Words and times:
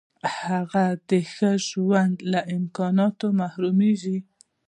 هغه 0.41 0.85
د 1.09 1.11
ښه 1.33 1.51
ژوند 1.67 2.15
له 2.31 2.39
امکاناتو 2.57 3.25
محرومیږي. 3.39 4.17